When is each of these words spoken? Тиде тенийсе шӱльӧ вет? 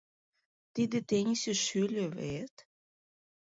Тиде 0.73 0.99
тенийсе 1.09 1.53
шӱльӧ 1.65 2.05
вет? 2.17 2.55